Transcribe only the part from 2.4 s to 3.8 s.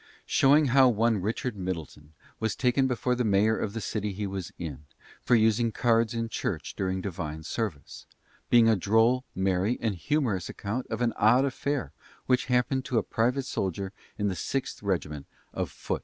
taken before the Mayor of the